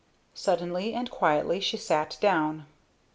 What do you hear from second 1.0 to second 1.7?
quietly